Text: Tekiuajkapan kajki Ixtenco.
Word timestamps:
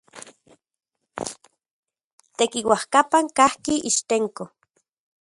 Tekiuajkapan 2.37 3.25
kajki 3.37 3.73
Ixtenco. 3.89 4.43